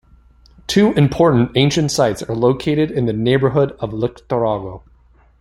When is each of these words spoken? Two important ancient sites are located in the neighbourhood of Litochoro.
Two 0.65 0.93
important 0.93 1.51
ancient 1.53 1.91
sites 1.91 2.23
are 2.23 2.33
located 2.33 2.89
in 2.89 3.05
the 3.05 3.13
neighbourhood 3.13 3.73
of 3.73 3.91
Litochoro. 3.93 4.81